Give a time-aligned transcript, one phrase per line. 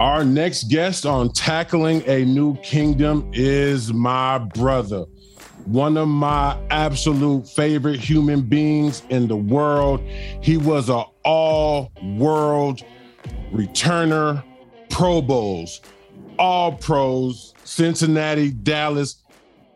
[0.00, 5.04] Our next guest on Tackling a New Kingdom is my brother,
[5.66, 10.00] one of my absolute favorite human beings in the world.
[10.40, 12.82] He was an all world
[13.52, 14.42] returner,
[14.88, 15.82] Pro Bowls,
[16.38, 19.22] all pros, Cincinnati, Dallas.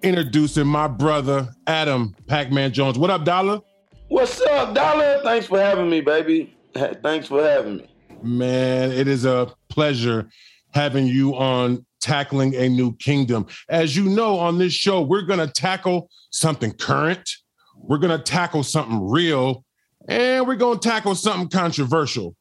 [0.02, 2.98] Introducing my brother, Adam Pac Man Jones.
[2.98, 3.60] What up, Dollar?
[4.08, 5.20] What's up, Dollar?
[5.22, 6.56] Thanks for having me, baby.
[6.74, 7.93] Thanks for having me.
[8.22, 10.28] Man, it is a pleasure
[10.72, 13.46] having you on Tackling a New Kingdom.
[13.68, 17.28] As you know, on this show, we're going to tackle something current,
[17.76, 19.64] we're going to tackle something real,
[20.08, 22.36] and we're going to tackle something controversial.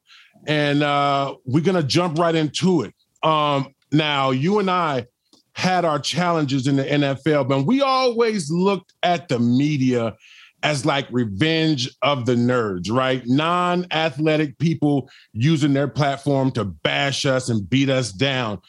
[0.46, 2.94] And uh, we're going to jump right into it.
[3.22, 5.06] Um, now, you and I
[5.52, 10.14] had our challenges in the NFL, but we always looked at the media
[10.64, 13.22] as like revenge of the nerds, right?
[13.26, 18.60] Non athletic people using their platform to bash us and beat us down.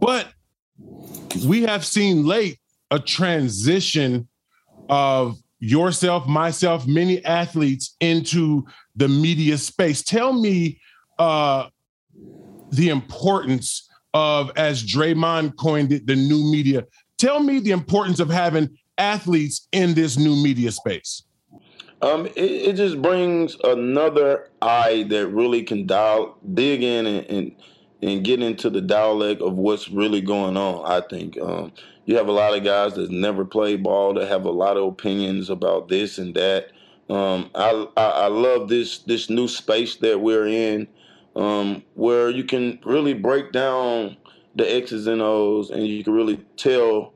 [0.00, 0.28] But
[1.46, 2.58] we have seen late
[2.90, 4.28] a transition
[4.90, 10.02] of yourself, myself, many athletes into the media space.
[10.02, 10.78] Tell me
[11.18, 11.68] uh,
[12.70, 16.84] the importance of, as Draymond coined it, the new media.
[17.16, 21.22] Tell me the importance of having athletes in this new media space.
[22.02, 27.56] Um, it, it, just brings another eye that really can dial, dig in and, and,
[28.00, 30.90] and get into the dialect of what's really going on.
[30.90, 31.72] I think um,
[32.06, 34.84] you have a lot of guys that never played ball that have a lot of
[34.84, 36.70] opinions about this and that.
[37.10, 40.88] Um, I, I, I love this this new space that we're in,
[41.36, 44.16] um, where you can really break down
[44.54, 47.12] the X's and O's, and you can really tell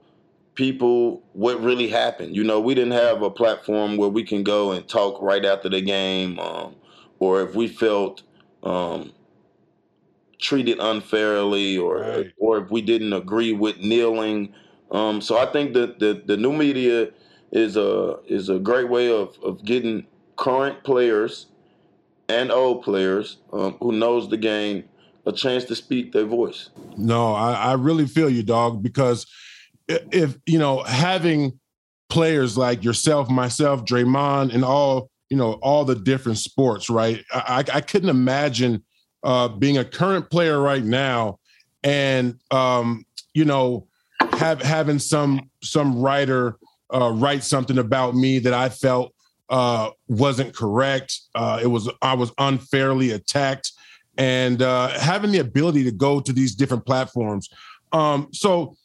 [0.55, 2.34] people what really happened.
[2.34, 5.69] You know, we didn't have a platform where we can go and talk right after
[5.69, 6.74] the game, um,
[7.19, 8.22] or if we felt
[8.62, 9.12] um,
[10.38, 12.33] treated unfairly, or right.
[12.39, 14.52] or if we didn't agree with kneeling.
[14.90, 17.11] Um, so I think that the, the new media
[17.52, 20.06] is a is a great way of of getting
[20.36, 21.46] current players
[22.29, 24.84] and old players um, who knows the game
[25.27, 26.70] a chance to speak their voice.
[26.96, 29.27] No, I, I really feel you, dog, because
[29.89, 31.58] if you know having
[32.08, 37.24] players like yourself, myself, Draymond, and all you know all the different sports, right?
[37.33, 38.84] I, I couldn't imagine
[39.23, 41.39] uh, being a current player right now,
[41.83, 43.89] and um, you know
[44.33, 46.56] have having some some writer
[46.92, 49.14] uh, write something about me that I felt
[49.48, 51.18] uh, wasn't correct.
[51.34, 53.73] Uh, it was I was unfairly attacked,
[54.17, 57.48] and uh, having the ability to go to these different platforms.
[57.92, 58.77] Um, so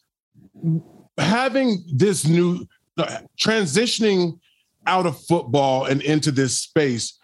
[1.17, 2.65] having this new
[2.97, 4.39] uh, transitioning
[4.87, 7.17] out of football and into this space,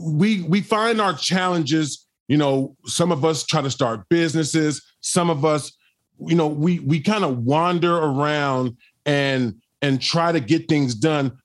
[0.00, 2.06] we we find our challenges.
[2.28, 4.82] You know, some of us try to start businesses.
[5.00, 5.72] Some of us,
[6.26, 11.38] you know, we we kind of wander around and and try to get things done.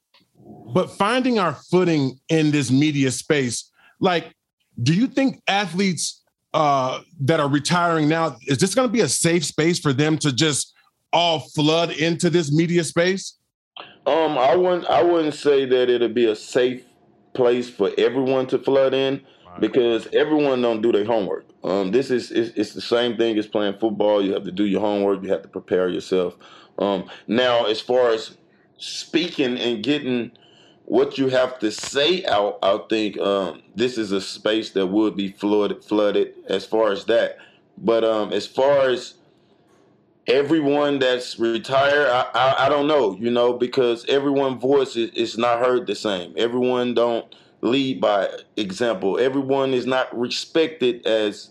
[0.73, 4.33] But finding our footing in this media space, like,
[4.81, 6.22] do you think athletes
[6.53, 10.17] uh, that are retiring now is this going to be a safe space for them
[10.17, 10.75] to just
[11.16, 13.38] all flood into this media space?
[14.06, 14.86] Um, I wouldn't.
[14.86, 16.84] I wouldn't say that it'll be a safe
[17.34, 19.62] place for everyone to flood in right.
[19.62, 21.46] because everyone don't do their homework.
[21.64, 24.24] Um, this is it's, it's, the same thing as playing football.
[24.24, 25.24] You have to do your homework.
[25.24, 26.36] You have to prepare yourself.
[26.78, 28.38] Um, now, as far as
[28.78, 30.32] speaking and getting
[30.84, 35.16] what you have to say out, I think um, this is a space that would
[35.16, 35.84] be flooded.
[35.84, 37.38] Flooded as far as that,
[37.78, 39.16] but um, as far as
[40.28, 45.38] everyone that's retired, I, I, I, don't know, you know, because everyone voice is, is
[45.38, 46.34] not heard the same.
[46.38, 49.19] Everyone don't lead by example.
[49.19, 51.50] Everyone is not respected as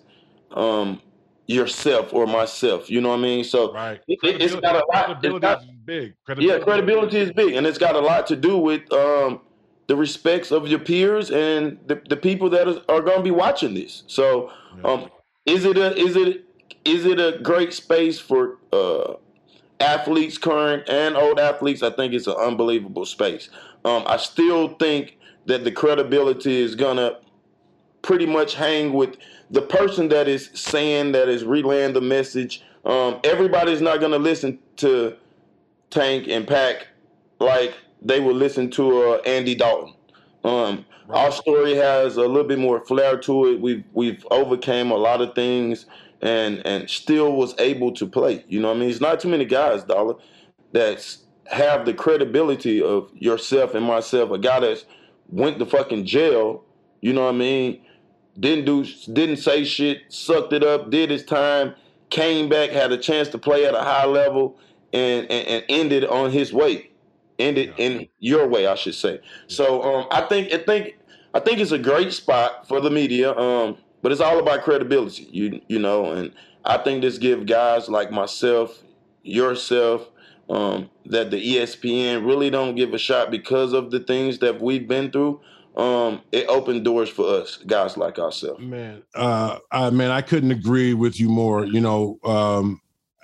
[0.52, 1.00] um,
[1.46, 2.90] yourself or myself.
[2.90, 3.44] You know what I mean?
[3.44, 4.00] So right.
[4.08, 5.06] it, has got a lot.
[5.06, 6.14] Credibility got, is big.
[6.24, 9.40] Credibility yeah, credibility is big, and it's got a lot to do with um,
[9.86, 13.30] the respects of your peers and the, the people that are, are going to be
[13.30, 14.04] watching this.
[14.06, 14.90] So, yeah.
[14.90, 15.10] um,
[15.46, 16.44] is it a is it
[16.84, 19.14] is it a great space for uh,
[19.80, 21.82] athletes, current and old athletes?
[21.82, 23.48] I think it's an unbelievable space.
[23.84, 27.18] Um, I still think that the credibility is gonna
[28.02, 29.16] pretty much hang with
[29.50, 32.62] the person that is saying that is relaying the message.
[32.84, 35.16] Um, everybody's not gonna listen to
[35.90, 36.88] Tank and Pac
[37.40, 39.94] like they would listen to uh, Andy Dalton.
[40.44, 41.24] Um, right.
[41.24, 43.60] Our story has a little bit more flair to it.
[43.60, 45.86] We've we've overcame a lot of things
[46.24, 48.44] and and still was able to play.
[48.48, 50.14] You know, what I mean, it's not too many guys, dollar,
[50.72, 51.16] that
[51.46, 54.32] have the credibility of yourself and myself.
[54.32, 54.84] A guy that's
[55.28, 56.64] went to fucking jail.
[57.00, 57.84] You know what I mean?
[58.38, 61.74] didn't do, didn't say shit, sucked it up, did his time,
[62.10, 64.58] came back, had a chance to play at a high level,
[64.92, 66.90] and and, and ended on his way,
[67.38, 67.84] ended yeah.
[67.84, 69.20] in your way, I should say.
[69.46, 70.98] So um, I think I think
[71.32, 73.36] I think it's a great spot for the media.
[73.36, 76.30] Um, but it's all about credibility, you you know, and
[76.62, 78.82] I think this give guys like myself,
[79.22, 80.10] yourself,
[80.50, 84.86] um, that the ESPN really don't give a shot because of the things that we've
[84.86, 85.40] been through.
[85.74, 88.60] Um, it opened doors for us, guys like ourselves.
[88.60, 91.64] Man, uh, I man, I couldn't agree with you more.
[91.64, 92.82] You know, um,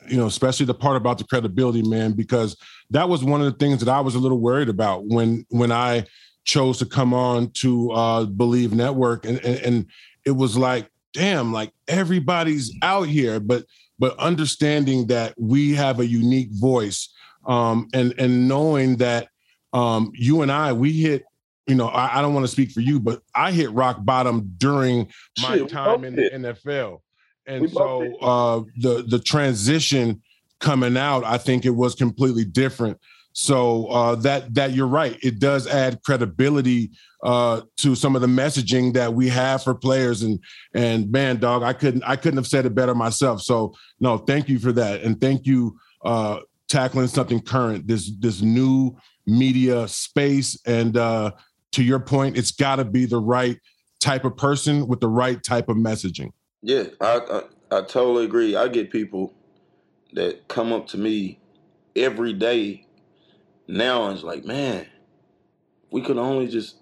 [0.09, 2.57] you know, especially the part about the credibility, man, because
[2.89, 5.73] that was one of the things that I was a little worried about when when
[5.73, 6.07] I
[6.45, 9.87] chose to come on to uh, Bleav Network, and, and
[10.25, 13.65] it was like, damn, like everybody's out here, but
[13.99, 17.11] but understanding that we have a unique voice
[17.47, 19.29] um, and and knowing that
[19.73, 21.25] um, you and I we hit
[21.67, 24.53] you know I, I don't want to speak for you but I hit rock bottom
[24.57, 25.09] during
[25.43, 27.01] my Shit, time in the NFL
[27.47, 30.23] and we so uh, the the transition
[30.59, 32.99] coming out I think it was completely different
[33.33, 36.91] so uh, that that you're right it does add credibility
[37.23, 40.39] uh, to some of the messaging that we have for players and
[40.75, 44.49] and man dog I couldn't I couldn't have said it better myself so no thank
[44.49, 46.41] you for that and thank you uh,
[46.71, 48.97] tackling something current, this this new
[49.27, 50.59] media space.
[50.65, 51.33] And uh,
[51.73, 53.59] to your point, it's got to be the right
[54.01, 56.31] type of person with the right type of messaging.
[56.63, 57.21] Yeah, I,
[57.71, 58.57] I, I totally agree.
[58.57, 59.35] I get people
[60.13, 61.39] that come up to me
[61.95, 62.87] every day
[63.71, 64.87] now it's like, man,
[65.91, 66.77] we could only just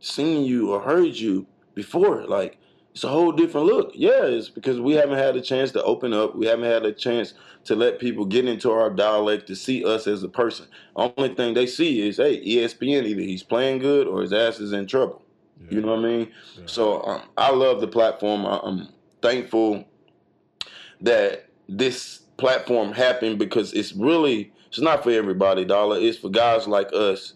[0.00, 2.26] seen you or heard you before.
[2.26, 2.58] Like,
[2.92, 3.92] it's a whole different look.
[3.94, 6.34] Yeah, it's because we haven't had a chance to open up.
[6.34, 7.34] We haven't had a chance
[7.64, 10.66] to let people get into our dialect to see us as a person.
[10.96, 14.72] Only thing they see is, hey, ESPN, either he's playing good or his ass is
[14.72, 15.22] in trouble.
[15.60, 15.76] Yeah.
[15.76, 16.32] You know what I mean?
[16.56, 16.62] Yeah.
[16.66, 18.44] So um, I love the platform.
[18.44, 18.88] I'm
[19.22, 19.84] thankful
[21.02, 25.98] that this platform happened because it's really it's not for everybody, dollar.
[26.00, 27.34] It's for guys like us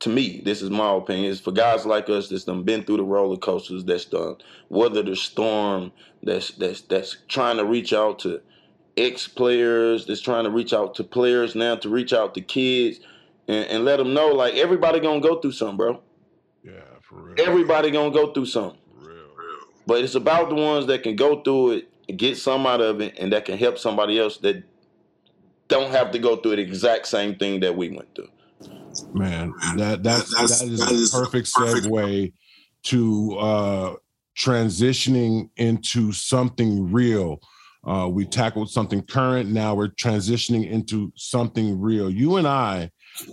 [0.00, 2.98] to me, this is my opinion, It's for guys like us that's done been through
[2.98, 4.36] the roller coasters, that's done
[4.68, 8.40] weather the storm, that's that's that's trying to reach out to
[8.98, 13.00] ex players, that's trying to reach out to players now to reach out to kids
[13.48, 16.00] and, and let them know like everybody gonna go through something, bro.
[16.62, 17.34] Yeah, for real.
[17.46, 18.78] Everybody gonna go through something.
[18.96, 19.60] real, real.
[19.86, 23.00] But it's about the ones that can go through it and get some out of
[23.00, 24.64] it and that can help somebody else that
[25.68, 28.28] don't have to go through the exact same thing that we went through.
[29.12, 32.32] Man, that that's, that's that is that a is perfect, perfect segue
[32.84, 33.94] to uh,
[34.36, 37.40] transitioning into something real.
[37.86, 39.50] Uh, we tackled something current.
[39.50, 42.08] Now we're transitioning into something real.
[42.08, 42.90] You and I,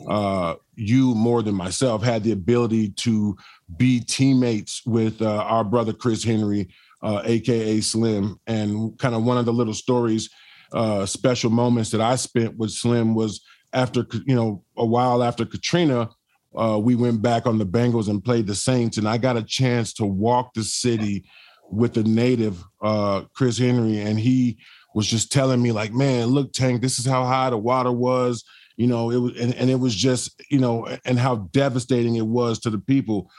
[0.08, 3.38] uh, you more than myself, had the ability to
[3.78, 6.70] be teammates with uh, our brother Chris Henry,
[7.04, 8.40] aka uh, Slim.
[8.48, 10.30] And kind of one of the little stories,
[10.74, 13.42] uh, special moments that I spent with Slim was
[13.74, 16.10] after you know a while after Katrina,
[16.56, 19.44] uh, we went back on the Bengals and played the Saints, and I got a
[19.44, 21.26] chance to walk the city
[21.70, 24.58] with the native uh, Chris Henry, and he
[24.94, 28.44] was just telling me like, "Man, look, Tank, this is how high the water was."
[28.78, 32.26] You know, it was, and, and it was just, you know, and how devastating it
[32.26, 33.30] was to the people.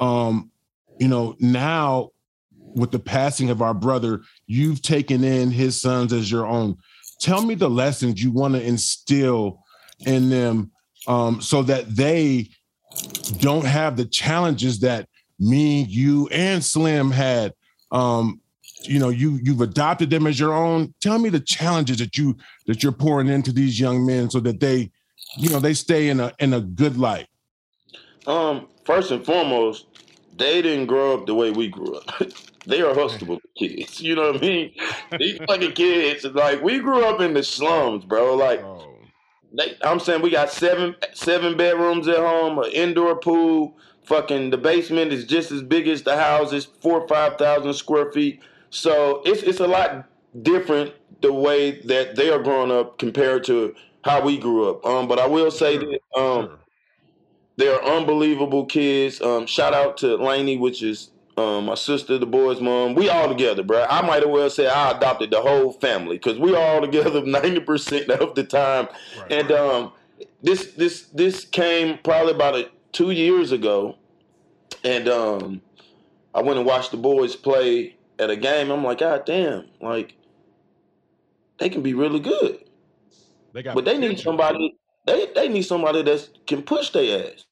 [0.00, 0.50] Um,
[0.98, 2.10] you know, now
[2.78, 6.76] with the passing of our brother, you've taken in his sons as your own.
[7.20, 9.64] Tell me the lessons you want to instill
[10.00, 10.70] in them
[11.06, 12.48] um, so that they
[13.38, 15.08] don't have the challenges that
[15.38, 17.52] me, you, and Slim had.
[17.90, 18.40] Um,
[18.82, 20.94] you know, you you've adopted them as your own.
[21.00, 24.60] Tell me the challenges that you that you're pouring into these young men so that
[24.60, 24.90] they,
[25.36, 27.26] you know, they stay in a in a good light.
[28.26, 29.86] Um, first and foremost,
[30.36, 32.22] they didn't grow up the way we grew up.
[32.68, 34.00] they are hustable kids.
[34.08, 34.72] You know what I mean?
[35.18, 38.34] These fucking kids, like we grew up in the slums, bro.
[38.36, 38.94] Like oh.
[39.52, 43.76] They, I'm saying we got seven seven bedrooms at home, an indoor pool.
[44.04, 46.52] Fucking the basement is just as big as the house.
[46.52, 48.40] It's four or five thousand square feet.
[48.70, 50.06] So it's it's a lot
[50.42, 54.84] different the way that they are growing up compared to how we grew up.
[54.84, 56.58] Um, but I will say that um, sure.
[57.56, 59.20] they're unbelievable kids.
[59.20, 63.28] Um, shout out to Laney, which is um, my sister, the boy's mom, we all
[63.28, 63.86] together, bro.
[63.88, 67.60] I might as well say I adopted the whole family because we all together ninety
[67.60, 68.88] percent of the time.
[69.20, 69.32] Right.
[69.32, 69.92] And um,
[70.42, 73.96] this this this came probably about a, two years ago,
[74.84, 75.62] and um,
[76.34, 78.70] I went and watched the boys play at a game.
[78.70, 80.14] I'm like, God damn, like
[81.58, 82.64] they can be really good.
[83.52, 84.76] They got but they need somebody.
[85.06, 87.44] They they need somebody that can push their ass.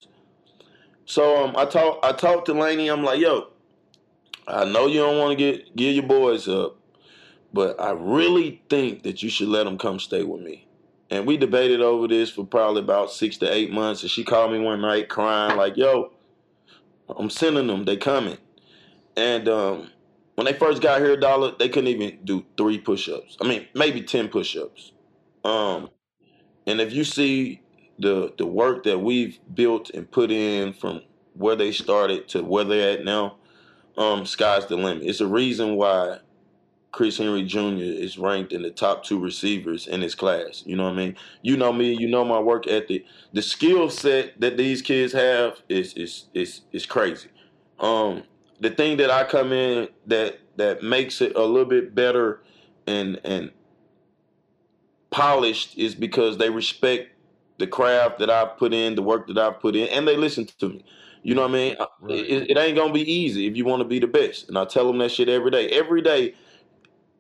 [1.05, 2.89] So um, I talked I talked to Laney.
[2.89, 3.49] I'm like, yo,
[4.49, 6.77] I know you don't want to get give your boys up,
[7.53, 10.67] but I really think that you should let them come stay with me.
[11.11, 14.03] And we debated over this for probably about six to eight months.
[14.03, 16.13] And she called me one night crying, like, yo,
[17.09, 18.39] I'm sending them, they coming.
[19.17, 19.91] And um,
[20.35, 23.37] when they first got here, Dollar, they couldn't even do three push-ups.
[23.41, 24.93] I mean, maybe 10 push-ups.
[25.45, 25.91] Um,
[26.67, 27.63] and if you see
[27.99, 31.03] the the work that we've built and put in from
[31.35, 33.37] where they started to where they're at now,
[33.97, 35.05] um, sky's the limit.
[35.05, 36.19] It's a reason why
[36.93, 37.77] Chris Henry Jr.
[37.79, 40.63] is ranked in the top two receivers in his class.
[40.65, 41.17] You know what I mean?
[41.43, 43.05] You know me, you know my work ethic.
[43.33, 47.29] The skill set that these kids have is is is is crazy.
[47.79, 48.23] Um,
[48.61, 52.41] the thing that I come in that that makes it a little bit better
[52.87, 53.51] and and
[55.11, 57.11] polished is because they respect
[57.59, 60.47] the craft that I've put in, the work that I've put in, and they listen
[60.47, 60.85] to me.
[61.27, 61.77] You know what I mean?
[62.01, 62.19] Right.
[62.19, 64.65] It, it, ain't gonna be easy if you want to be the best, and I
[64.65, 65.69] tell them that shit every day.
[65.71, 66.35] Every day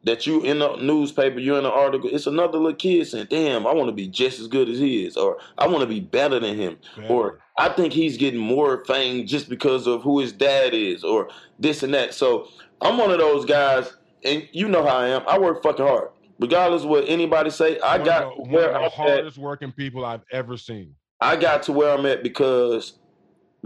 [0.04, 3.66] that you in the newspaper, you're in an article, it's another little kid saying, "Damn,
[3.66, 5.98] I want to be just as good as he is," or "I want to be
[5.98, 7.12] better than him," better.
[7.12, 11.28] or "I think he's getting more fame just because of who his dad is," or
[11.58, 12.14] this and that.
[12.14, 12.46] So
[12.80, 13.92] I'm one of those guys,
[14.24, 15.22] and you know how I am.
[15.26, 18.84] I work fucking hard regardless of what anybody say, I one got the, where one
[18.84, 20.94] of the hardest at, working people I've ever seen.
[21.20, 22.98] I got to where I'm at because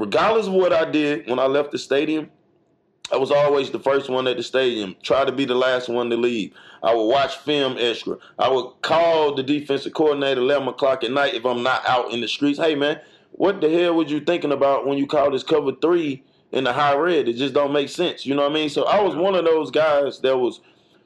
[0.01, 2.31] regardless of what I did when I left the stadium,
[3.13, 4.97] I was always the first one at the stadium.
[5.03, 6.55] Try to be the last one to leave.
[6.83, 8.17] I would watch film extra.
[8.39, 12.21] I would call the defensive coordinator 11 o'clock at night if I'm not out in
[12.23, 12.59] the streets.
[12.59, 13.01] Hey man,
[13.33, 16.73] what the hell were you thinking about when you called this cover three in the
[16.73, 17.29] high red?
[17.29, 18.25] It just don't make sense.
[18.25, 18.71] You know what I mean?
[18.71, 20.61] So I was one of those guys that was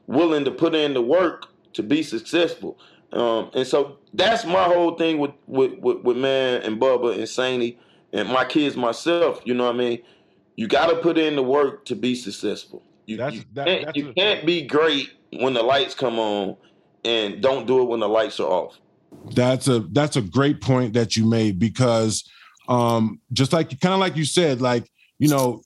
[0.06, 2.78] willing to put in the work to be successful.
[3.12, 7.22] Um, and so that's my whole thing with with, with, with man and Bubba and
[7.22, 7.76] Saney
[8.14, 9.42] and my kids myself.
[9.44, 10.02] You know what I mean?
[10.56, 12.83] You got to put in the work to be successful.
[13.06, 16.18] You, that's, you that, can't, that's you a, can't be great when the lights come
[16.18, 16.56] on
[17.04, 18.78] and don't do it when the lights are off.
[19.33, 22.28] That's a that's a great point that you made because
[22.68, 25.62] um just like kind of like you said like you know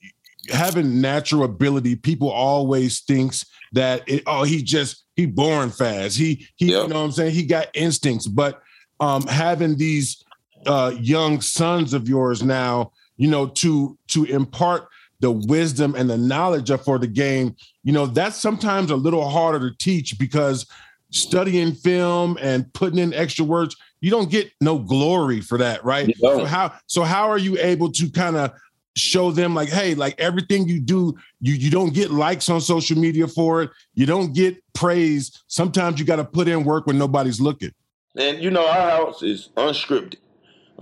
[0.51, 6.19] having natural ability people always thinks that it, oh he just he born fast.
[6.19, 6.83] He he yep.
[6.83, 7.33] you know what I'm saying?
[7.33, 8.61] He got instincts, but
[9.01, 10.23] um having these
[10.67, 14.89] uh young sons of yours now, you know, to to impart
[15.21, 19.29] the wisdom and the knowledge of for the game, you know, that's sometimes a little
[19.29, 20.67] harder to teach because
[21.11, 26.15] studying film and putting in extra words, you don't get no glory for that, right?
[26.21, 28.53] So how so how are you able to kind of
[28.97, 32.99] show them like hey like everything you do you you don't get likes on social
[32.99, 36.99] media for it you don't get praise sometimes you got to put in work when
[36.99, 37.71] nobody's looking.
[38.17, 40.17] And you know our house is unscripted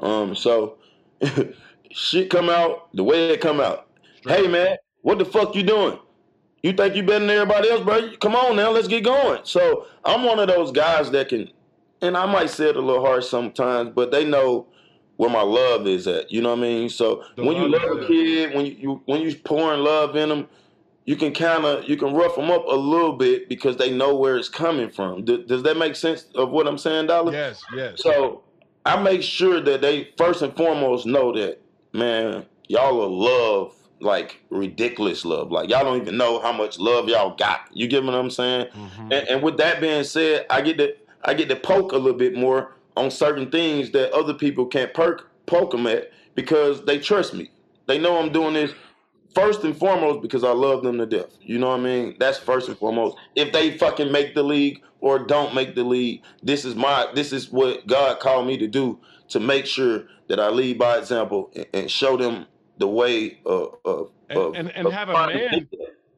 [0.03, 0.79] um so
[1.91, 3.89] shit come out the way it come out
[4.19, 4.41] Straight.
[4.41, 5.99] hey man what the fuck you doing
[6.63, 9.87] you think you better than everybody else bro come on now let's get going so
[10.05, 11.51] i'm one of those guys that can
[12.03, 14.67] and i might say it a little harsh sometimes but they know
[15.17, 16.31] where my love is at.
[16.31, 16.89] You know what I mean?
[16.89, 20.29] So the when you love a kid, when you, you when you pouring love in
[20.29, 20.49] them,
[21.05, 24.15] you can kind of you can rough them up a little bit because they know
[24.15, 25.25] where it's coming from.
[25.25, 27.33] D- does that make sense of what I'm saying, Dollar?
[27.33, 28.03] Yes, yes.
[28.03, 28.43] So
[28.87, 31.61] I make sure that they first and foremost know that
[31.93, 35.51] man, y'all are love like ridiculous love.
[35.51, 37.69] Like y'all don't even know how much love y'all got.
[37.73, 38.67] You get what I'm saying?
[38.67, 39.13] Mm-hmm.
[39.13, 42.19] And, and with that being said, I get to I get to poke a little
[42.19, 46.99] bit more on certain things that other people can't perk, poke them at because they
[46.99, 47.51] trust me.
[47.87, 48.73] They know I'm doing this
[49.37, 51.37] first and foremost because I love them to death.
[51.43, 52.17] You know what I mean?
[52.19, 53.19] That's first and foremost.
[53.35, 57.33] If they fucking make the league or don't make the league, this is my this
[57.33, 61.51] is what God called me to do to make sure that I lead by example
[61.55, 62.47] and, and show them
[62.79, 65.69] the way of, of, and, of, and, and of have a man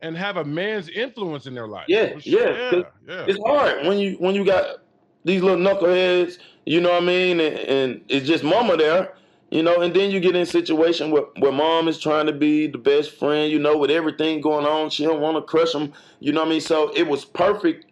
[0.00, 1.86] and have a man's influence in their life.
[1.88, 2.22] Yeah, sure.
[2.22, 3.24] yeah, yeah, yeah.
[3.26, 4.76] It's hard when you when you got
[5.24, 7.40] these little knuckleheads, you know what I mean?
[7.40, 9.14] And, and, it's just mama there,
[9.50, 12.32] you know, and then you get in a situation where, where mom is trying to
[12.32, 14.90] be the best friend, you know, with everything going on.
[14.90, 16.60] She don't want to crush them, you know what I mean?
[16.60, 17.86] So it was perfect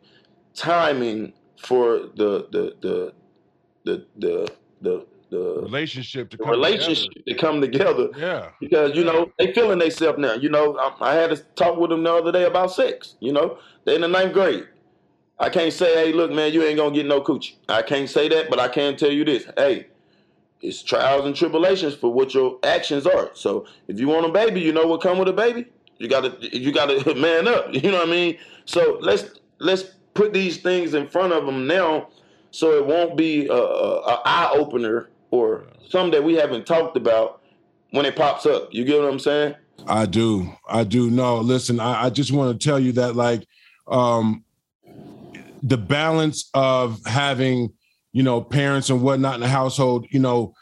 [0.55, 3.13] timing for the the the
[3.85, 7.25] the the the, the relationship to come relationship together.
[7.27, 8.09] to come together.
[8.17, 10.35] Yeah, because you know they feeling themselves now.
[10.35, 13.15] You know, I, I, had to talk with them the other day about sex.
[13.21, 14.67] You know, they in the ninth grade.
[15.39, 17.57] I can't say, hey, look, man, you ain't gonna get no coochie.
[17.69, 19.47] I can't say that, but I can tell you this.
[19.57, 19.89] Hey,
[20.61, 23.31] it's trials and tribulations for what your actions are.
[23.35, 25.67] So if you want a baby, you know what come with a baby.
[25.99, 27.73] You gotta you gotta man up.
[27.73, 28.39] You know what I mean?
[28.65, 29.85] So let's let's
[30.15, 32.09] put these things in front of them now,
[32.51, 36.97] so it won't be a, a, a eye opener or something that we haven't talked
[36.97, 37.43] about
[37.91, 38.73] when it pops up.
[38.73, 39.55] You get what I'm saying?
[39.87, 40.53] I do.
[40.69, 41.11] I do.
[41.11, 43.47] No, listen, I, I just want to tell you that like
[43.87, 44.43] um
[45.63, 47.73] the balance of having
[48.17, 50.55] you know parents and whatnot in the household you know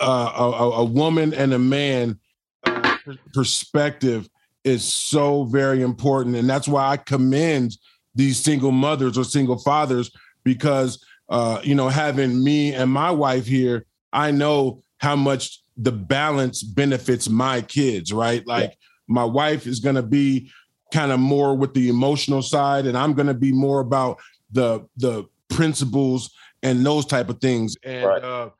[0.00, 2.16] uh, a, a, woman and a man
[2.64, 2.96] uh,
[3.34, 4.28] perspective
[4.62, 7.76] is so very important and that's why i commend
[8.14, 10.12] these single mothers or single fathers
[10.44, 15.90] because uh, you know having me and my wife here i know how much the
[15.90, 18.76] balance benefits my kids right like yeah.
[19.08, 20.48] my wife is going to be
[20.92, 24.20] kind of more with the emotional side and i'm going to be more about
[24.52, 26.30] the the principles
[26.62, 28.22] and those type of things and right.
[28.22, 28.50] uh,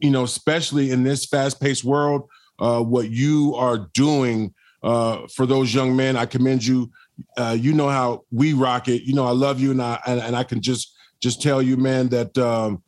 [0.00, 2.28] you know especially in this fast-paced world
[2.58, 6.90] uh, what you are doing uh, for those young men i commend you
[7.36, 10.20] uh, you know how we rock it you know i love you and i and,
[10.20, 12.82] and i can just just tell you man that um,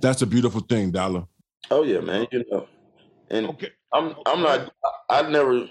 [0.00, 1.24] that's a beautiful thing dollar
[1.70, 2.66] oh yeah man you know
[3.30, 3.70] and okay.
[3.92, 4.72] i'm i'm not
[5.08, 5.68] i never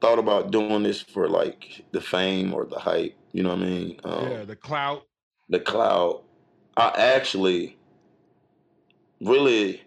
[0.00, 3.16] thought about doing this for like the fame or the hype.
[3.32, 4.00] You know what I mean?
[4.04, 5.06] Um, yeah, the clout.
[5.48, 6.24] The clout.
[6.76, 7.76] I actually
[9.20, 9.82] really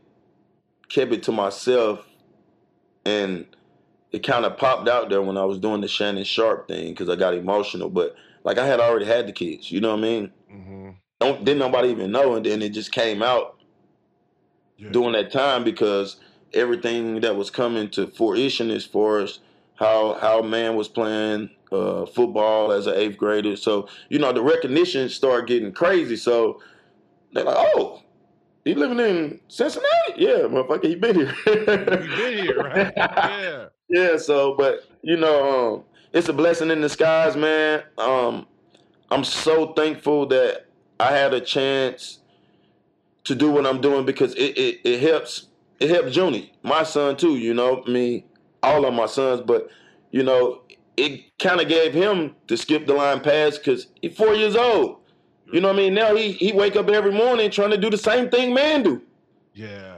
[0.90, 2.06] kept it to myself,
[3.06, 3.46] and
[4.12, 7.10] it kind of popped out there when I was doing the Shannon Sharpe thing because
[7.10, 7.90] I got emotional.
[7.90, 9.72] But like I had already had the kids.
[9.72, 10.32] You know what I mean?
[10.52, 10.90] Mm-hmm.
[11.20, 13.58] Don't didn't nobody even know, and then it just came out
[14.78, 14.90] yeah.
[14.92, 16.18] during that time because
[16.54, 19.40] everything that was coming to fruition as far as
[19.76, 23.56] how how man was playing uh, football as an eighth grader.
[23.56, 26.18] So you know the recognition started getting crazy.
[26.18, 26.62] So
[27.32, 28.04] they're like, oh.
[28.64, 30.14] He living in Cincinnati?
[30.16, 31.36] Yeah, motherfucker, he been here.
[31.46, 32.94] he been here, right?
[32.96, 33.66] Yeah.
[33.90, 37.84] yeah, so but you know, um, it's a blessing in disguise, man.
[37.98, 38.48] Um,
[39.12, 40.68] I'm so thankful that
[41.00, 42.20] I had a chance
[43.26, 45.48] to do what I'm doing because it, it, it helps
[45.80, 47.84] it helps Junie, my son too, you know.
[47.86, 48.24] I mean,
[48.62, 49.70] all of my sons, but
[50.12, 50.62] you know,
[50.96, 55.00] it kind of gave him to skip the line pass because he's four years old.
[55.54, 55.94] You know what I mean?
[55.94, 59.02] Now he he wake up every morning trying to do the same thing man do.
[59.54, 59.98] Yeah.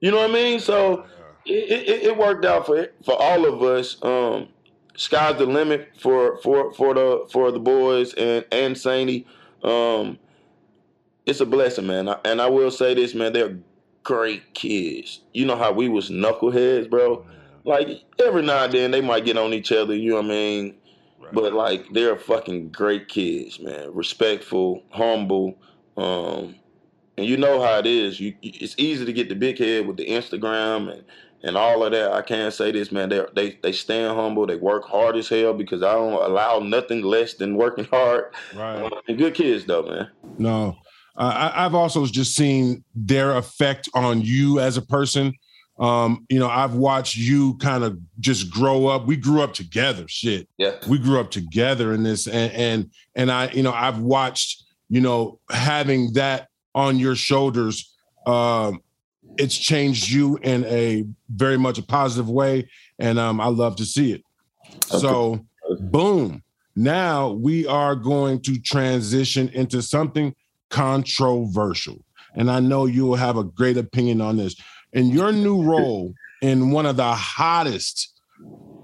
[0.00, 0.60] You know what I mean?
[0.60, 1.06] So
[1.44, 1.54] yeah.
[1.54, 4.02] it, it, it, worked out for for all of us.
[4.02, 4.48] Um,
[4.96, 9.26] sky's the limit for for for the for the boys and and Sainty.
[9.62, 10.18] Um,
[11.26, 12.08] it's a blessing, man.
[12.24, 13.32] And I will say this, man.
[13.32, 13.58] They're
[14.02, 15.20] great kids.
[15.32, 17.24] You know how we was knuckleheads, bro
[17.64, 20.28] like every now and then they might get on each other, you know what I
[20.28, 20.74] mean?
[21.24, 21.34] Right.
[21.34, 23.94] But like they're fucking great kids, man.
[23.94, 25.58] Respectful, humble,
[25.96, 26.54] um,
[27.16, 28.20] and you know how it is.
[28.20, 31.04] You, it's easy to get the big head with the Instagram and
[31.42, 32.12] and all of that.
[32.12, 33.10] I can't say this, man.
[33.10, 34.46] They they they stand humble.
[34.46, 38.32] They work hard as hell because I don't allow nothing less than working hard.
[38.54, 38.82] Right.
[38.82, 40.10] Uh, and good kids though, man.
[40.38, 40.76] No,
[41.16, 45.34] uh, I, I've also just seen their effect on you as a person
[45.78, 49.06] um, you know, I've watched you kind of just grow up.
[49.06, 50.04] We grew up together.
[50.06, 50.48] Shit.
[50.56, 50.76] Yeah.
[50.88, 52.26] We grew up together in this.
[52.26, 57.92] And and and I, you know, I've watched, you know, having that on your shoulders,
[58.26, 58.80] um,
[59.36, 62.68] it's changed you in a very much a positive way.
[62.98, 64.22] And um, I love to see it.
[64.92, 64.98] Okay.
[64.98, 65.44] So
[65.80, 66.42] boom.
[66.76, 70.34] Now we are going to transition into something
[70.70, 72.04] controversial.
[72.36, 74.56] And I know you will have a great opinion on this
[74.94, 78.12] in your new role in one of the hottest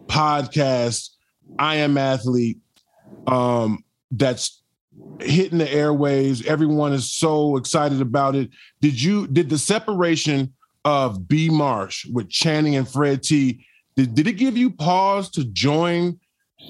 [0.06, 1.10] podcasts,
[1.58, 2.58] I am athlete,
[3.26, 4.62] um, that's
[5.20, 6.44] hitting the airwaves.
[6.44, 8.50] Everyone is so excited about it.
[8.80, 10.52] Did you did the separation
[10.84, 13.64] of B Marsh with Channing and Fred T?
[13.96, 16.18] Did, did it give you pause to join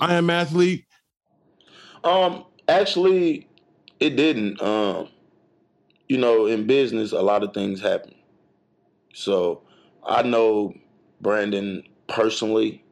[0.00, 0.84] I am athlete?
[2.04, 3.48] Um, actually,
[3.98, 4.60] it didn't.
[4.62, 5.08] Um,
[6.08, 8.14] you know, in business, a lot of things happen.
[9.12, 9.62] So
[10.06, 10.74] I know
[11.20, 12.84] Brandon personally.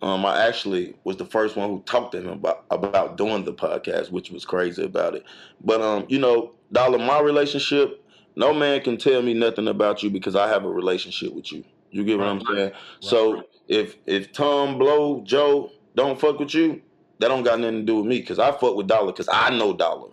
[0.00, 3.52] Um, I actually was the first one who talked to him about about doing the
[3.52, 5.24] podcast, which was crazy about it.
[5.62, 8.04] But um, you know, Dollar, my relationship,
[8.36, 11.64] no man can tell me nothing about you because I have a relationship with you.
[11.90, 12.64] You get what I'm saying?
[12.66, 12.74] Right.
[13.00, 16.80] So if if Tom, Blow, Joe don't fuck with you,
[17.18, 19.50] that don't got nothing to do with me because I fuck with Dollar because I
[19.50, 20.10] know Dollar.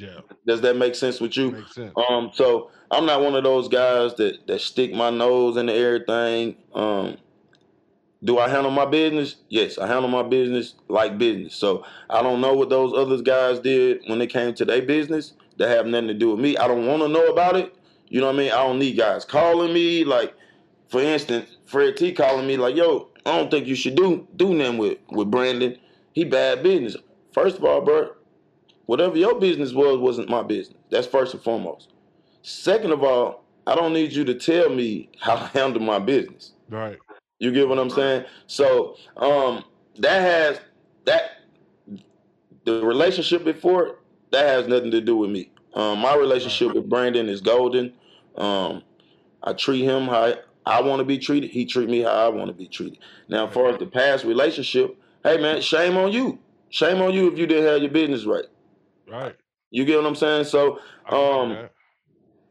[0.00, 0.20] Yeah.
[0.46, 1.64] Does that make sense with you?
[1.72, 1.92] Sense.
[2.08, 6.56] Um, so I'm not one of those guys that that stick my nose into everything.
[6.74, 7.18] Um,
[8.24, 9.36] do I handle my business?
[9.48, 11.54] Yes, I handle my business like business.
[11.54, 15.34] So I don't know what those other guys did when it came to their business.
[15.58, 16.56] That have nothing to do with me.
[16.56, 17.74] I don't want to know about it.
[18.08, 18.52] You know what I mean?
[18.52, 20.04] I don't need guys calling me.
[20.04, 20.34] Like,
[20.88, 24.54] for instance, Fred T calling me like, "Yo, I don't think you should do do
[24.54, 25.76] nothing with with Brandon.
[26.14, 26.96] He bad business."
[27.34, 28.10] First of all, bro,
[28.90, 30.76] Whatever your business was, wasn't my business.
[30.90, 31.90] That's first and foremost.
[32.42, 36.54] Second of all, I don't need you to tell me how to handle my business.
[36.68, 36.98] Right.
[37.38, 38.24] You get what I'm saying?
[38.48, 39.62] So um,
[40.00, 40.60] that has
[41.04, 41.22] that
[42.64, 44.00] the relationship before
[44.32, 45.52] that has nothing to do with me.
[45.74, 47.92] Um, my relationship with Brandon is golden.
[48.34, 48.82] Um,
[49.44, 50.34] I treat him how
[50.66, 51.52] I want to be treated.
[51.52, 52.98] He treat me how I want to be treated.
[53.28, 56.40] Now, as far as the past relationship, hey man, shame on you.
[56.70, 58.46] Shame on you if you didn't have your business right.
[59.10, 59.36] Right.
[59.70, 60.44] You get what I'm saying?
[60.44, 61.68] So, um,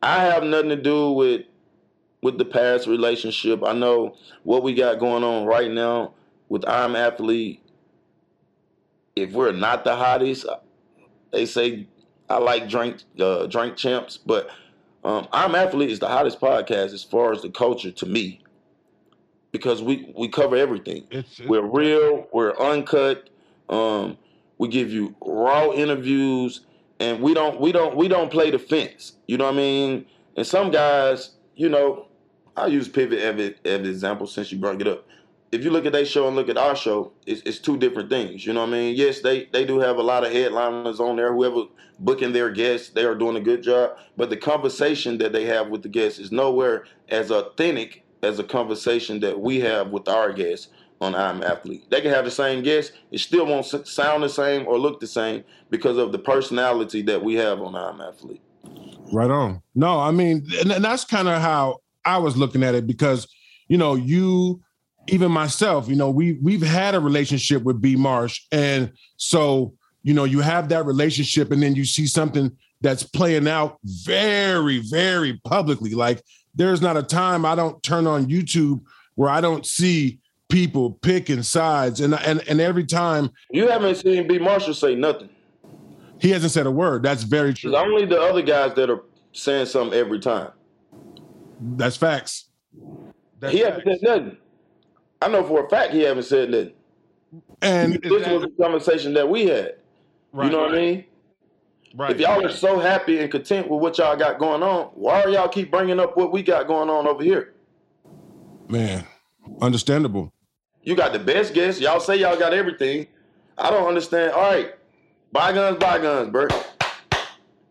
[0.01, 1.41] I have nothing to do with
[2.21, 3.63] with the past relationship.
[3.63, 6.13] I know what we got going on right now
[6.49, 7.61] with I'm athlete.
[9.15, 10.45] If we're not the hottest,
[11.31, 11.87] they say
[12.29, 14.49] I like drink uh, drink champs, but
[15.03, 18.41] um, I'm athlete is the hottest podcast as far as the culture to me
[19.51, 21.05] because we we cover everything.
[21.11, 22.27] It's, it's, we're real.
[22.31, 23.29] We're uncut.
[23.69, 24.17] Um,
[24.59, 26.61] we give you raw interviews,
[26.99, 29.13] and we don't we don't we don't play the fence.
[29.27, 30.05] You know what I mean?
[30.35, 32.05] And some guys, you know,
[32.55, 35.07] I'll use pivot as an example since you brought it up.
[35.51, 38.09] If you look at their show and look at our show, it's, it's two different
[38.09, 38.45] things.
[38.45, 38.95] You know what I mean?
[38.95, 41.33] Yes, they they do have a lot of headliners on there.
[41.33, 41.63] Whoever
[41.99, 43.97] booking their guests, they are doing a good job.
[44.15, 48.43] But the conversation that they have with the guests is nowhere as authentic as a
[48.43, 50.67] conversation that we have with our guests
[51.01, 51.89] on I'm Athlete.
[51.89, 55.07] They can have the same guest, it still won't sound the same or look the
[55.07, 58.41] same because of the personality that we have on I'm Athlete.
[59.11, 59.61] Right on.
[59.75, 63.27] No, I mean, and that's kind of how I was looking at it because,
[63.67, 64.61] you know, you,
[65.07, 70.13] even myself, you know, we we've had a relationship with B Marsh, and so you
[70.13, 75.39] know, you have that relationship, and then you see something that's playing out very, very
[75.43, 75.91] publicly.
[75.91, 76.23] Like,
[76.55, 78.81] there's not a time I don't turn on YouTube
[79.15, 84.27] where I don't see people picking sides, and and and every time you haven't seen
[84.27, 85.29] B Marshall say nothing.
[86.19, 87.01] He hasn't said a word.
[87.01, 87.71] That's very true.
[87.71, 90.51] It's only the other guys that are saying something every time.
[91.61, 92.49] That's facts.
[93.39, 93.83] That's he facts.
[93.85, 94.37] hasn't said nothing.
[95.21, 96.73] I know for a fact he haven't said nothing.
[97.61, 99.75] And this that, was a conversation that we had.
[100.31, 101.05] Right, you know what I mean?
[101.95, 102.11] Right.
[102.11, 105.29] If y'all are so happy and content with what y'all got going on, why are
[105.29, 107.53] y'all keep bringing up what we got going on over here?
[108.67, 109.05] Man,
[109.61, 110.31] understandable.
[110.89, 111.79] You got the best guess.
[111.79, 113.05] Y'all say y'all got everything.
[113.59, 114.31] I don't understand.
[114.31, 114.73] All right,
[115.31, 116.51] bygones, bygones, Bert.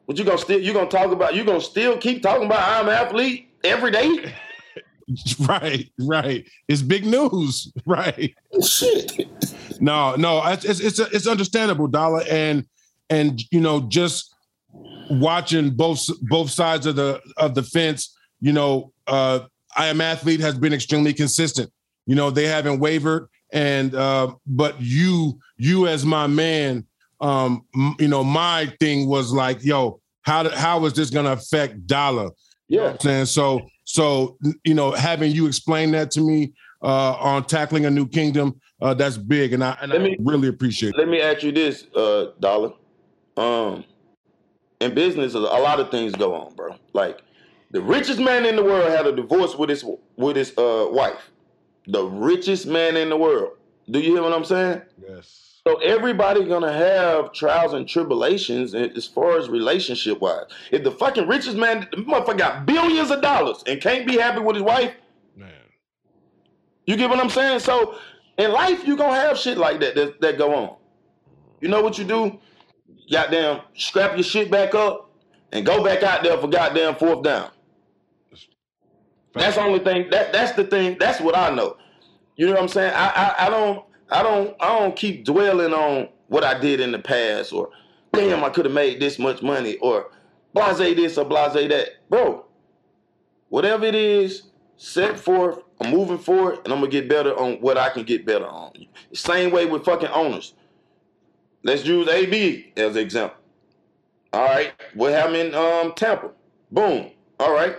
[0.07, 1.35] What you gonna still you gonna talk about?
[1.35, 4.33] You gonna still keep talking about I'm athlete every day?
[5.48, 6.46] right, right.
[6.68, 8.33] It's big news, right?
[8.64, 9.28] Shit.
[9.81, 12.66] No, no, it's it's it's understandable, Dollar, and
[13.11, 14.33] and you know just
[15.11, 18.16] watching both both sides of the of the fence.
[18.40, 19.40] You know, uh,
[19.76, 21.72] I am athlete has been extremely consistent.
[22.08, 26.84] You know, they haven't wavered, and uh, but you you as my man
[27.20, 27.66] um,
[27.98, 32.30] you know, my thing was like, yo, how how is this gonna affect dollar?
[32.68, 32.96] Yeah.
[33.02, 37.86] You know so so you know, having you explain that to me uh on tackling
[37.86, 40.98] a new kingdom, uh that's big and I and let I me, really appreciate it.
[40.98, 42.72] Let me ask you this, uh, Dollar.
[43.36, 43.84] Um
[44.80, 46.76] in business a lot of things go on, bro.
[46.92, 47.20] Like
[47.70, 49.84] the richest man in the world had a divorce with his
[50.16, 51.30] with his uh wife.
[51.88, 53.53] The richest man in the world.
[53.90, 54.83] Do you hear what I'm saying?
[55.07, 55.48] Yes.
[55.66, 60.44] So everybody gonna have trials and tribulations as far as relationship wise.
[60.70, 64.40] If the fucking richest man, the motherfucker got billions of dollars and can't be happy
[64.40, 64.92] with his wife,
[65.37, 65.51] man,
[66.87, 67.61] you get what I'm saying?
[67.61, 67.98] So
[68.38, 70.77] in life, you gonna have shit like that that, that go on.
[71.61, 72.38] You know what you do?
[73.11, 75.11] Goddamn, scrap your shit back up
[75.53, 77.51] and go back out there for goddamn fourth down.
[79.38, 80.11] That's the only thing.
[80.11, 80.96] That that's the thing.
[80.98, 81.77] That's what I know.
[82.37, 82.94] You know what I'm saying?
[82.94, 86.92] I I, I don't I don't I don't keep dwelling on what I did in
[86.92, 87.70] the past or
[88.12, 90.11] damn I could have made this much money or
[90.55, 92.09] blase this or blase that.
[92.09, 92.44] Bro,
[93.48, 94.44] whatever it is,
[94.77, 98.27] set forth, I'm moving forward and I'm gonna get better on what I can get
[98.27, 98.72] better on.
[99.12, 100.55] Same way with fucking owners.
[101.62, 103.37] Let's use AB as an example.
[104.33, 106.31] All right, what happened in um, Tampa?
[106.70, 107.11] Boom.
[107.40, 107.77] All right.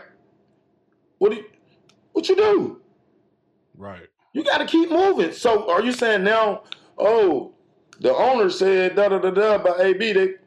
[1.20, 1.46] What do you,
[2.14, 2.82] what you do?
[3.78, 4.08] Right.
[4.34, 5.32] You got to keep moving.
[5.32, 6.64] So are you saying now,
[6.98, 7.54] oh,
[8.00, 10.40] the owner said da da da da about AB that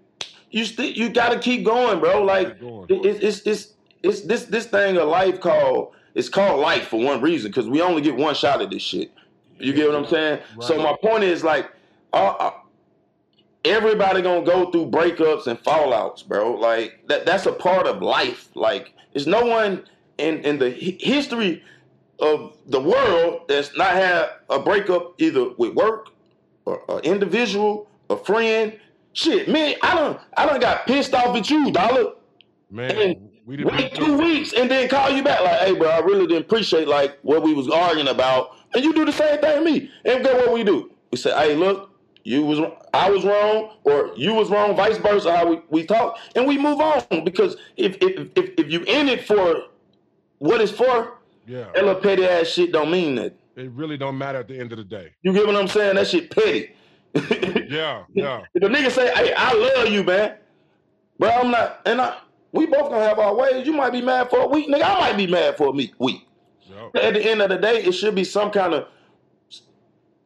[0.51, 2.23] you still you got to keep going, bro.
[2.23, 6.89] Like going, it's, it's it's it's this this thing of life called it's called life
[6.89, 9.13] for one reason because we only get one shot at this shit.
[9.59, 10.41] You get what I'm saying?
[10.57, 10.67] Right.
[10.67, 11.71] So my point is like,
[12.13, 12.51] uh, uh,
[13.65, 16.53] everybody gonna go through breakups and fallouts, bro.
[16.53, 18.49] Like that that's a part of life.
[18.55, 19.85] Like there's no one
[20.23, 21.63] in in the history
[22.21, 26.11] of the world that's not had a breakup either with work
[26.65, 28.79] or an individual, a friend.
[29.15, 32.13] Shit, man, I don't I don't got pissed off at you, dollar.
[32.71, 35.99] Man, and we wait two weeks and then call you back like, hey, bro, I
[35.99, 39.59] really didn't appreciate like what we was arguing about, And you do the same thing
[39.59, 39.91] to me.
[40.05, 40.91] And go what we do?
[41.11, 41.91] We say, hey, look,
[42.25, 42.61] you was
[42.95, 46.57] I was wrong, or you was wrong, vice versa, how we, we talk, and we
[46.57, 47.25] move on.
[47.25, 49.65] Because if if if, if you in it for
[50.43, 51.67] what it's for, Yeah.
[51.75, 53.35] that little petty ass shit don't mean that.
[53.57, 55.13] It really don't matter at the end of the day.
[55.23, 55.97] You get what I'm saying?
[55.97, 56.71] That shit petty.
[57.71, 58.43] Yeah, yeah.
[58.55, 60.37] If a nigga say, "Hey, I love you, man,"
[61.19, 62.19] bro, I'm not, and I,
[62.53, 63.67] we both gonna have our ways.
[63.67, 64.83] You might be mad for a week, nigga.
[64.85, 65.95] I might be mad for a week.
[65.99, 66.27] week.
[66.95, 68.89] At the end of the day, it should be some kind of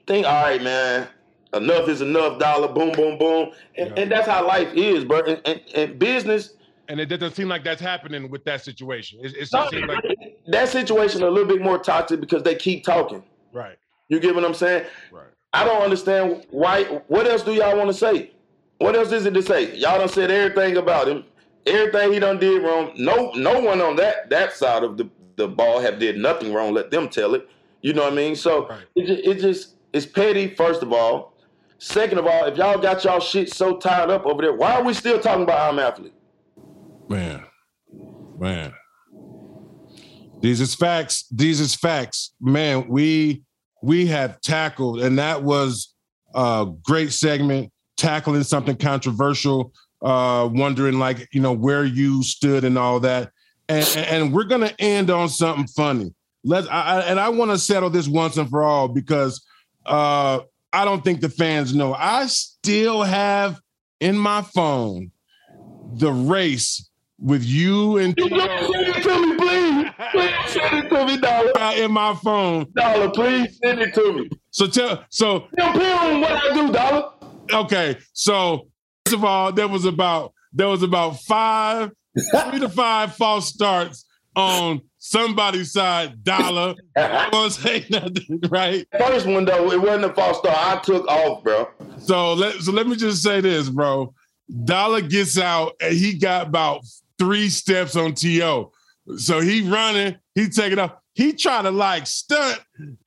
[0.07, 0.25] thing.
[0.25, 1.09] All right, man.
[1.55, 2.39] Enough is enough.
[2.39, 4.03] Dollar, boom, boom, boom, and, Yeah.
[4.03, 5.21] and that's how life is, bro.
[5.21, 6.55] And, and, and business,
[6.89, 9.19] And it doesn't seem like that's happening with that situation.
[9.23, 9.99] It, it seems like
[10.47, 13.25] that situation a little bit more toxic because they keep talking.
[13.53, 13.77] right,
[14.09, 14.87] You get what I'm saying?
[15.11, 15.27] right.
[15.53, 16.85] I don't understand why.
[17.09, 18.31] What else do y'all want to say?
[18.79, 19.75] What else is it to say?
[19.77, 21.25] Y'all done said everything about him,
[21.65, 22.93] everything he done did wrong.
[22.97, 26.75] No, no one on that that side of the, the ball have did nothing wrong.
[26.75, 27.49] Let them tell it.
[27.81, 28.37] You know what I mean?
[28.37, 28.85] So Right.
[28.97, 30.55] it, it just it's petty.
[30.55, 31.33] First of all,
[31.79, 34.83] second of all, if y'all got y'all shit so tied up over there, why are
[34.85, 36.13] we still talking about I'm athlete?
[37.09, 37.45] Man,
[38.39, 38.73] man.
[40.43, 41.27] These is facts.
[41.31, 42.35] These is facts.
[42.41, 43.43] Man, we
[43.83, 45.95] we have tackled, and that was
[46.35, 52.77] a great segment, tackling something controversial, uh, wondering like, you know, where you stood and
[52.77, 53.31] all that.
[53.69, 56.15] And and we're gonna end on something funny.
[56.45, 59.45] Let's I, I- and I want to settle this once and for all because
[59.87, 60.41] uh
[60.73, 61.95] I don't think the fans know.
[61.95, 63.61] I still have
[64.01, 65.11] in my phone
[65.95, 66.89] the race
[67.19, 69.91] with you and You Tito send it to me, please.
[70.13, 71.77] Please send it to me, dollar.
[71.77, 72.67] in my phone.
[72.75, 74.29] Dollar, please send it to me.
[74.51, 77.13] So tell so Don't on what I do, dollar.
[77.53, 77.97] okay.
[78.13, 78.69] So
[79.05, 81.91] first of all, there was about there was about five,
[82.51, 86.23] three to five false starts on somebody's side.
[86.23, 88.87] Dollar, I won't say nothing, right?
[88.99, 90.57] First one though, it wasn't a false start.
[90.57, 91.69] I took off, bro.
[91.99, 94.15] So let so let me just say this, bro.
[94.65, 96.83] Dollar gets out and he got about
[97.19, 98.71] three steps on To.
[99.17, 100.93] So he running, he taking off.
[101.15, 102.61] He trying to like stunt.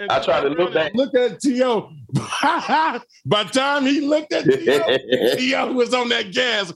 [0.09, 0.95] I tried to look back.
[0.95, 1.89] Look at To.
[3.25, 5.73] By the time he looked at T.O., T.O.
[5.73, 6.73] was on that gas.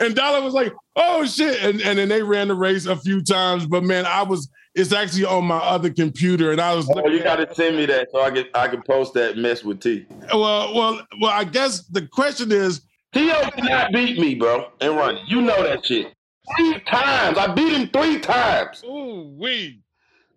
[0.00, 1.62] And Dollar was like, oh shit.
[1.62, 3.66] And, and then they ran the race a few times.
[3.66, 6.50] But man, I was, it's actually on my other computer.
[6.50, 9.14] And I was Oh, you gotta send me that so I can I can post
[9.14, 10.06] that mess with T.
[10.32, 12.80] well, well, well, I guess the question is,
[13.14, 13.50] T.O.
[13.56, 15.18] did not beat me, bro, and run.
[15.26, 16.12] You know that shit.
[16.56, 17.38] Three times.
[17.38, 18.82] I beat him three times.
[18.84, 19.80] ooh, we.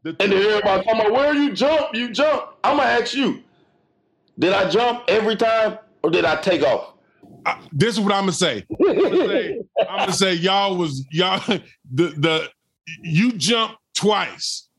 [0.03, 2.53] The And then everybody talking about where you jump, you jump.
[2.63, 3.43] I'm gonna ask you,
[4.39, 6.93] did I jump every time or did I take off?
[7.45, 8.63] I- this is what I'm gonna say.
[8.79, 9.59] I'm gonna say,
[9.89, 11.39] I'm gonna say y'all was y'all
[11.93, 12.49] the the
[13.01, 14.69] you jumped twice.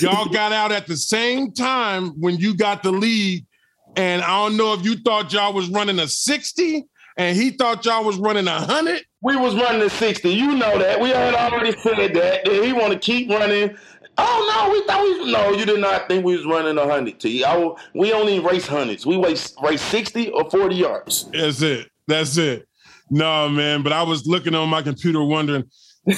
[0.00, 3.46] Y'all got out at the same time when you got the lead,
[3.96, 7.84] and I don't know if you thought y'all was running a 60 and he thought
[7.84, 9.02] y'all was running a hundred.
[9.22, 10.28] We was running at 60.
[10.28, 11.00] You know that.
[11.00, 12.44] We had already said that.
[12.44, 13.76] that he want to keep running.
[14.18, 15.52] Oh no, we thought we no.
[15.52, 17.20] You did not think we was running a hundred.
[17.20, 17.44] T.
[17.44, 19.04] I, we only race hundreds.
[19.04, 21.30] We race race 60 or 40 yards.
[21.32, 21.88] That's it.
[22.06, 22.66] That's it.
[23.10, 25.64] No, man, but I was looking on my computer wondering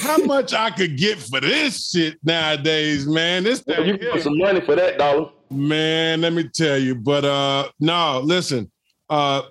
[0.01, 3.43] how much I could get for this shit nowadays, man.
[3.43, 5.29] This Well, you get some money for that dollar.
[5.51, 6.95] Man, let me tell you.
[6.95, 8.71] But uh no, listen.
[9.09, 9.41] Uh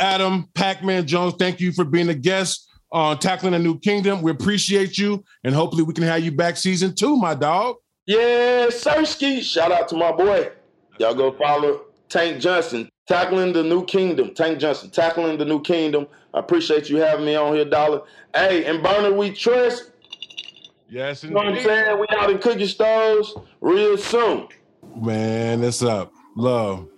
[0.00, 4.22] Adam Pac-Man Jones, thank you for being a guest on Tackling a New Kingdom.
[4.22, 7.76] We appreciate you, and hopefully we can have you back season two, my dog.
[8.06, 9.42] Yeah, Sirski.
[9.42, 10.50] Shout out to my boy.
[10.98, 14.34] Y'all go follow Tank Johnson, tackling the new kingdom.
[14.34, 16.06] Tank Johnson, tackling the new kingdom.
[16.32, 18.02] I appreciate you having me on here, Dollar.
[18.34, 19.90] Hey, and Burner, we trust.
[20.88, 21.98] Yes, You know what I'm saying?
[21.98, 24.48] We out in cookie stores real soon.
[24.96, 26.12] Man, it's up.
[26.36, 26.88] Love.